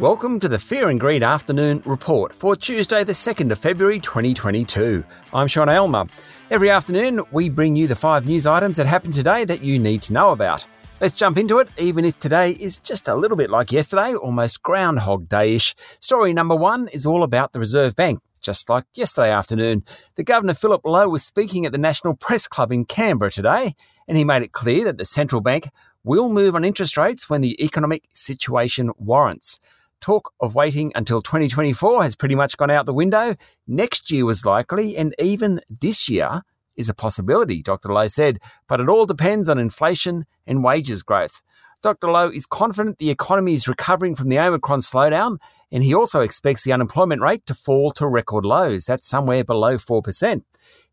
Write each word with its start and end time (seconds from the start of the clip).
Welcome 0.00 0.40
to 0.40 0.48
the 0.48 0.58
Fear 0.58 0.88
and 0.88 0.98
Greed 0.98 1.22
Afternoon 1.22 1.82
Report 1.84 2.34
for 2.34 2.56
Tuesday, 2.56 3.04
the 3.04 3.12
2nd 3.12 3.52
of 3.52 3.58
February 3.58 4.00
2022. 4.00 5.04
I'm 5.34 5.46
Sean 5.46 5.68
Aylmer. 5.68 6.06
Every 6.50 6.70
afternoon, 6.70 7.20
we 7.32 7.50
bring 7.50 7.76
you 7.76 7.86
the 7.86 7.94
five 7.94 8.26
news 8.26 8.46
items 8.46 8.78
that 8.78 8.86
happened 8.86 9.12
today 9.12 9.44
that 9.44 9.60
you 9.60 9.78
need 9.78 10.00
to 10.00 10.14
know 10.14 10.30
about. 10.30 10.66
Let's 11.02 11.12
jump 11.12 11.36
into 11.36 11.58
it, 11.58 11.68
even 11.76 12.06
if 12.06 12.18
today 12.18 12.52
is 12.52 12.78
just 12.78 13.08
a 13.08 13.14
little 13.14 13.36
bit 13.36 13.50
like 13.50 13.72
yesterday, 13.72 14.14
almost 14.14 14.62
Groundhog 14.62 15.28
Day 15.28 15.56
ish. 15.56 15.74
Story 16.00 16.32
number 16.32 16.56
one 16.56 16.88
is 16.88 17.04
all 17.04 17.22
about 17.22 17.52
the 17.52 17.58
Reserve 17.58 17.94
Bank. 17.94 18.20
Just 18.40 18.70
like 18.70 18.84
yesterday 18.94 19.30
afternoon, 19.30 19.84
the 20.14 20.24
Governor 20.24 20.54
Philip 20.54 20.80
Lowe 20.82 21.10
was 21.10 21.24
speaking 21.24 21.66
at 21.66 21.72
the 21.72 21.78
National 21.78 22.16
Press 22.16 22.48
Club 22.48 22.72
in 22.72 22.86
Canberra 22.86 23.30
today, 23.30 23.74
and 24.08 24.16
he 24.16 24.24
made 24.24 24.40
it 24.40 24.52
clear 24.52 24.86
that 24.86 24.96
the 24.96 25.04
central 25.04 25.42
bank 25.42 25.68
will 26.04 26.32
move 26.32 26.54
on 26.54 26.64
interest 26.64 26.96
rates 26.96 27.28
when 27.28 27.42
the 27.42 27.62
economic 27.62 28.04
situation 28.14 28.90
warrants. 28.96 29.60
Talk 30.00 30.32
of 30.40 30.54
waiting 30.54 30.92
until 30.94 31.20
2024 31.20 32.02
has 32.02 32.16
pretty 32.16 32.34
much 32.34 32.56
gone 32.56 32.70
out 32.70 32.86
the 32.86 32.94
window. 32.94 33.34
Next 33.66 34.10
year 34.10 34.24
was 34.24 34.44
likely, 34.44 34.96
and 34.96 35.14
even 35.18 35.60
this 35.68 36.08
year 36.08 36.42
is 36.76 36.88
a 36.88 36.94
possibility, 36.94 37.62
Dr. 37.62 37.92
Lowe 37.92 38.06
said, 38.06 38.38
but 38.66 38.80
it 38.80 38.88
all 38.88 39.04
depends 39.04 39.48
on 39.48 39.58
inflation 39.58 40.24
and 40.46 40.64
wages 40.64 41.02
growth. 41.02 41.42
Dr. 41.82 42.10
Lowe 42.10 42.30
is 42.30 42.46
confident 42.46 42.98
the 42.98 43.10
economy 43.10 43.54
is 43.54 43.68
recovering 43.68 44.14
from 44.14 44.28
the 44.28 44.38
Omicron 44.38 44.80
slowdown, 44.80 45.38
and 45.72 45.82
he 45.82 45.94
also 45.94 46.20
expects 46.20 46.64
the 46.64 46.72
unemployment 46.72 47.22
rate 47.22 47.46
to 47.46 47.54
fall 47.54 47.90
to 47.92 48.06
record 48.06 48.44
lows. 48.44 48.84
That's 48.84 49.08
somewhere 49.08 49.44
below 49.44 49.76
4%. 49.76 50.42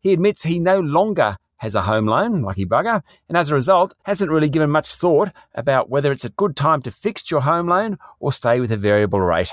He 0.00 0.12
admits 0.12 0.42
he 0.42 0.58
no 0.58 0.80
longer 0.80 1.36
has 1.58 1.74
a 1.74 1.82
home 1.82 2.06
loan, 2.06 2.42
lucky 2.42 2.66
bugger, 2.66 3.02
and 3.28 3.36
as 3.36 3.50
a 3.50 3.54
result, 3.54 3.94
hasn't 4.04 4.30
really 4.30 4.48
given 4.48 4.70
much 4.70 4.94
thought 4.94 5.30
about 5.54 5.90
whether 5.90 6.10
it's 6.10 6.24
a 6.24 6.30
good 6.30 6.56
time 6.56 6.82
to 6.82 6.90
fix 6.90 7.30
your 7.30 7.42
home 7.42 7.68
loan 7.68 7.98
or 8.18 8.32
stay 8.32 8.58
with 8.58 8.72
a 8.72 8.76
variable 8.76 9.20
rate. 9.20 9.52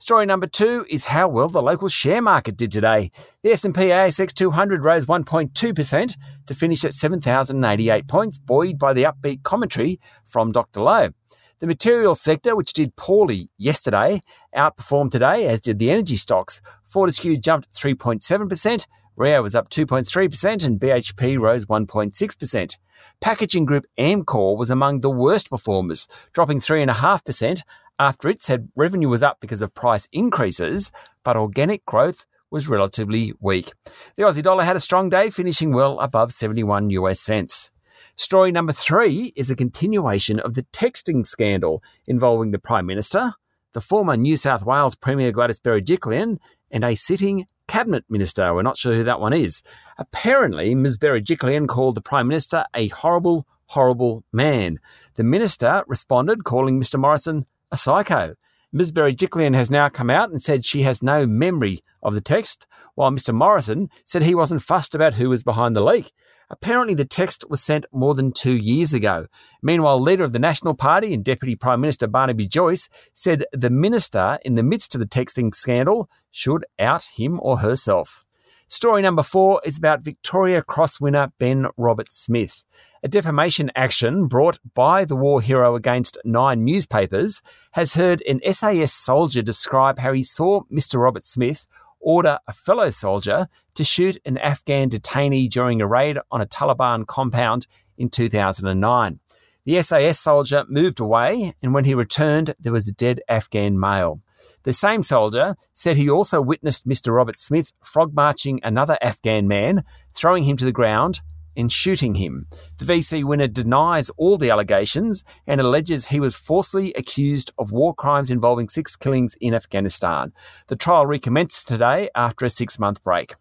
Story 0.00 0.26
number 0.26 0.46
two 0.46 0.86
is 0.88 1.06
how 1.06 1.26
well 1.26 1.48
the 1.48 1.60
local 1.60 1.88
share 1.88 2.22
market 2.22 2.56
did 2.56 2.70
today. 2.70 3.10
The 3.42 3.50
S&P 3.50 3.72
ASX 3.72 4.32
200 4.32 4.84
rose 4.84 5.06
1.2% 5.06 6.16
to 6.46 6.54
finish 6.54 6.84
at 6.84 6.92
7,088 6.92 8.06
points, 8.06 8.38
buoyed 8.38 8.78
by 8.78 8.92
the 8.92 9.02
upbeat 9.02 9.42
commentary 9.42 9.98
from 10.24 10.52
Dr. 10.52 10.82
Lowe. 10.82 11.10
The 11.58 11.66
materials 11.66 12.20
sector, 12.20 12.54
which 12.54 12.72
did 12.72 12.94
poorly 12.94 13.50
yesterday, 13.58 14.20
outperformed 14.54 15.10
today, 15.10 15.48
as 15.48 15.60
did 15.60 15.80
the 15.80 15.90
energy 15.90 16.14
stocks. 16.14 16.60
Fortescue 16.84 17.36
jumped 17.36 17.72
3.7%, 17.72 18.86
Rio 19.18 19.42
was 19.42 19.56
up 19.56 19.68
2.3% 19.68 20.64
and 20.64 20.78
BHP 20.78 21.40
rose 21.40 21.66
1.6%. 21.66 22.76
Packaging 23.20 23.66
group 23.66 23.84
Amcor 23.98 24.56
was 24.56 24.70
among 24.70 25.00
the 25.00 25.10
worst 25.10 25.50
performers, 25.50 26.06
dropping 26.32 26.60
3.5% 26.60 27.62
after 27.98 28.28
it 28.28 28.40
said 28.42 28.68
revenue 28.76 29.08
was 29.08 29.24
up 29.24 29.40
because 29.40 29.60
of 29.60 29.74
price 29.74 30.08
increases, 30.12 30.92
but 31.24 31.36
organic 31.36 31.84
growth 31.84 32.26
was 32.52 32.68
relatively 32.68 33.32
weak. 33.40 33.72
The 34.14 34.22
Aussie 34.22 34.42
dollar 34.42 34.62
had 34.62 34.76
a 34.76 34.80
strong 34.80 35.10
day, 35.10 35.30
finishing 35.30 35.74
well 35.74 35.98
above 35.98 36.32
71 36.32 36.90
US 36.90 37.18
cents. 37.20 37.72
Story 38.14 38.52
number 38.52 38.72
three 38.72 39.32
is 39.34 39.50
a 39.50 39.56
continuation 39.56 40.38
of 40.38 40.54
the 40.54 40.62
texting 40.72 41.26
scandal 41.26 41.82
involving 42.06 42.52
the 42.52 42.58
Prime 42.60 42.86
Minister, 42.86 43.32
the 43.78 43.82
former 43.82 44.16
New 44.16 44.36
South 44.36 44.64
Wales 44.64 44.96
Premier 44.96 45.30
Gladys 45.30 45.60
Berejiklian, 45.60 46.38
and 46.72 46.84
a 46.84 46.96
sitting 46.96 47.46
cabinet 47.68 48.04
minister. 48.08 48.52
We're 48.52 48.62
not 48.62 48.76
sure 48.76 48.92
who 48.92 49.04
that 49.04 49.20
one 49.20 49.32
is. 49.32 49.62
Apparently, 49.98 50.74
Ms. 50.74 50.98
Berejiklian 50.98 51.68
called 51.68 51.94
the 51.94 52.00
Prime 52.00 52.26
Minister 52.26 52.64
a 52.74 52.88
horrible, 52.88 53.46
horrible 53.66 54.24
man. 54.32 54.80
The 55.14 55.22
minister 55.22 55.84
responded, 55.86 56.42
calling 56.42 56.80
Mr. 56.80 56.98
Morrison 56.98 57.46
a 57.70 57.76
psycho. 57.76 58.34
Ms. 58.70 58.92
Berejiklian 58.92 59.54
has 59.54 59.70
now 59.70 59.88
come 59.88 60.10
out 60.10 60.28
and 60.28 60.42
said 60.42 60.62
she 60.62 60.82
has 60.82 61.02
no 61.02 61.26
memory 61.26 61.82
of 62.02 62.12
the 62.12 62.20
text, 62.20 62.66
while 62.96 63.10
Mr. 63.10 63.34
Morrison 63.34 63.88
said 64.04 64.22
he 64.22 64.34
wasn't 64.34 64.62
fussed 64.62 64.94
about 64.94 65.14
who 65.14 65.30
was 65.30 65.42
behind 65.42 65.74
the 65.74 65.82
leak. 65.82 66.12
Apparently, 66.50 66.94
the 66.94 67.06
text 67.06 67.44
was 67.48 67.62
sent 67.62 67.86
more 67.92 68.14
than 68.14 68.30
two 68.30 68.56
years 68.56 68.92
ago. 68.92 69.26
Meanwhile, 69.62 70.00
leader 70.00 70.22
of 70.22 70.32
the 70.32 70.38
National 70.38 70.74
Party 70.74 71.14
and 71.14 71.24
Deputy 71.24 71.56
Prime 71.56 71.80
Minister 71.80 72.06
Barnaby 72.06 72.46
Joyce 72.46 72.90
said 73.14 73.44
the 73.52 73.70
minister, 73.70 74.38
in 74.44 74.54
the 74.54 74.62
midst 74.62 74.94
of 74.94 75.00
the 75.00 75.06
texting 75.06 75.54
scandal, 75.54 76.10
should 76.30 76.66
out 76.78 77.04
him 77.04 77.40
or 77.42 77.58
herself. 77.58 78.26
Story 78.70 79.00
number 79.00 79.22
four 79.22 79.62
is 79.64 79.78
about 79.78 80.02
Victoria 80.02 80.60
Cross 80.60 81.00
winner 81.00 81.32
Ben 81.38 81.68
Roberts-Smith. 81.78 82.66
A 83.02 83.08
defamation 83.08 83.70
action 83.74 84.26
brought 84.26 84.58
by 84.74 85.06
the 85.06 85.16
war 85.16 85.40
hero 85.40 85.74
against 85.74 86.18
nine 86.22 86.66
newspapers 86.66 87.40
has 87.72 87.94
heard 87.94 88.22
an 88.28 88.40
SAS 88.52 88.92
soldier 88.92 89.40
describe 89.40 89.98
how 89.98 90.12
he 90.12 90.22
saw 90.22 90.64
Mr. 90.70 91.00
Roberts-Smith 91.00 91.66
order 91.98 92.38
a 92.46 92.52
fellow 92.52 92.90
soldier 92.90 93.48
to 93.72 93.84
shoot 93.84 94.18
an 94.26 94.36
Afghan 94.36 94.90
detainee 94.90 95.48
during 95.48 95.80
a 95.80 95.86
raid 95.86 96.18
on 96.30 96.42
a 96.42 96.46
Taliban 96.46 97.06
compound 97.06 97.66
in 97.96 98.10
2009. 98.10 99.18
The 99.64 99.80
SAS 99.80 100.18
soldier 100.18 100.66
moved 100.68 101.00
away, 101.00 101.54
and 101.62 101.72
when 101.72 101.84
he 101.84 101.94
returned, 101.94 102.54
there 102.60 102.72
was 102.72 102.86
a 102.86 102.92
dead 102.92 103.22
Afghan 103.30 103.80
male. 103.80 104.20
The 104.62 104.72
same 104.72 105.02
soldier 105.02 105.56
said 105.74 105.96
he 105.96 106.10
also 106.10 106.40
witnessed 106.40 106.88
Mr. 106.88 107.14
Roberts-Smith 107.14 107.72
frog 107.82 108.14
marching 108.14 108.60
another 108.62 108.98
Afghan 109.00 109.48
man, 109.48 109.84
throwing 110.14 110.44
him 110.44 110.56
to 110.56 110.64
the 110.64 110.72
ground 110.72 111.20
and 111.58 111.70
shooting 111.72 112.14
him. 112.14 112.46
The 112.78 112.84
VC 112.84 113.24
winner 113.24 113.48
denies 113.48 114.10
all 114.10 114.38
the 114.38 114.50
allegations 114.50 115.24
and 115.46 115.60
alleges 115.60 116.06
he 116.06 116.20
was 116.20 116.36
falsely 116.36 116.92
accused 116.94 117.52
of 117.58 117.72
war 117.72 117.94
crimes 117.94 118.30
involving 118.30 118.68
six 118.68 118.96
killings 118.96 119.36
in 119.40 119.54
Afghanistan. 119.54 120.32
The 120.68 120.76
trial 120.76 121.06
recommenced 121.06 121.66
today 121.66 122.08
after 122.14 122.44
a 122.44 122.50
six 122.50 122.78
month 122.78 123.02
break. 123.02 123.34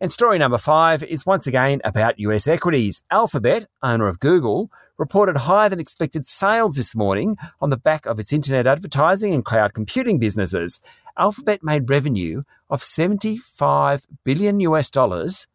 And 0.00 0.12
story 0.12 0.38
number 0.38 0.58
five 0.58 1.02
is 1.02 1.26
once 1.26 1.48
again 1.48 1.80
about 1.82 2.20
US 2.20 2.46
equities. 2.46 3.02
Alphabet, 3.10 3.66
owner 3.82 4.06
of 4.06 4.20
Google, 4.20 4.70
reported 4.96 5.36
higher 5.36 5.68
than 5.68 5.80
expected 5.80 6.28
sales 6.28 6.76
this 6.76 6.94
morning 6.94 7.36
on 7.60 7.70
the 7.70 7.76
back 7.76 8.06
of 8.06 8.20
its 8.20 8.32
internet 8.32 8.68
advertising 8.68 9.34
and 9.34 9.44
cloud 9.44 9.74
computing 9.74 10.20
businesses. 10.20 10.80
Alphabet 11.18 11.64
made 11.64 11.90
revenue 11.90 12.42
of 12.70 12.80
75 12.80 14.06
billion 14.22 14.60
US 14.60 14.88
dollars 14.88 15.48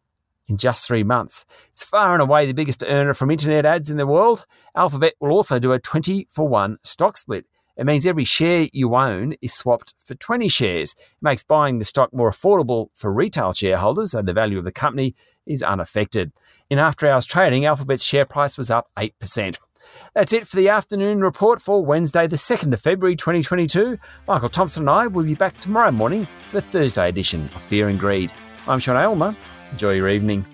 in 0.46 0.58
just 0.58 0.86
three 0.86 1.04
months. 1.04 1.46
It's 1.70 1.82
far 1.82 2.12
and 2.12 2.20
away 2.20 2.44
the 2.44 2.52
biggest 2.52 2.84
earner 2.86 3.14
from 3.14 3.30
internet 3.30 3.64
ads 3.64 3.88
in 3.88 3.96
the 3.96 4.06
world. 4.06 4.44
Alphabet 4.76 5.14
will 5.20 5.30
also 5.30 5.58
do 5.58 5.72
a 5.72 5.78
20 5.78 6.28
for 6.30 6.46
1 6.46 6.76
stock 6.82 7.16
split. 7.16 7.46
It 7.76 7.86
means 7.86 8.06
every 8.06 8.24
share 8.24 8.68
you 8.72 8.94
own 8.94 9.34
is 9.42 9.52
swapped 9.52 9.94
for 10.04 10.14
20 10.14 10.48
shares. 10.48 10.92
It 10.92 11.22
makes 11.22 11.42
buying 11.42 11.78
the 11.78 11.84
stock 11.84 12.12
more 12.12 12.30
affordable 12.30 12.88
for 12.94 13.12
retail 13.12 13.52
shareholders, 13.52 14.14
and 14.14 14.28
the 14.28 14.32
value 14.32 14.58
of 14.58 14.64
the 14.64 14.72
company 14.72 15.14
is 15.46 15.62
unaffected. 15.62 16.32
In 16.70 16.78
after 16.78 17.08
hours 17.08 17.26
trading, 17.26 17.66
Alphabet's 17.66 18.04
share 18.04 18.24
price 18.24 18.56
was 18.56 18.70
up 18.70 18.90
8%. 18.96 19.56
That's 20.14 20.32
it 20.32 20.46
for 20.46 20.56
the 20.56 20.68
afternoon 20.68 21.20
report 21.20 21.60
for 21.60 21.84
Wednesday, 21.84 22.26
the 22.26 22.36
2nd 22.36 22.72
of 22.72 22.80
February 22.80 23.16
2022. 23.16 23.98
Michael 24.26 24.48
Thompson 24.48 24.82
and 24.82 24.90
I 24.90 25.06
will 25.06 25.24
be 25.24 25.34
back 25.34 25.58
tomorrow 25.60 25.90
morning 25.90 26.26
for 26.48 26.60
the 26.60 26.66
Thursday 26.66 27.08
edition 27.08 27.50
of 27.54 27.62
Fear 27.62 27.88
and 27.88 27.98
Greed. 27.98 28.32
I'm 28.66 28.78
Sean 28.78 28.96
Aylmer. 28.96 29.36
Enjoy 29.72 29.92
your 29.92 30.08
evening. 30.08 30.46